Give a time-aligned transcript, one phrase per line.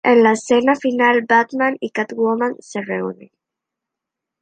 [0.03, 3.29] En la escena final Batman y Catwoman se reúnen.